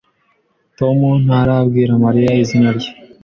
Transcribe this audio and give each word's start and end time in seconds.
Tom 0.77 0.97
ntarabwira 1.25 1.93
Mariya 2.03 2.31
izina 2.43 2.69
rye. 2.77 2.89